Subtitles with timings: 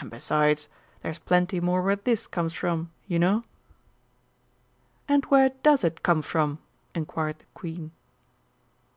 [0.00, 0.68] And besides,
[1.00, 3.44] there's plenty more where this comes from, you know!"
[5.06, 6.58] "And where does it come from?"
[6.92, 7.92] inquired the Queen.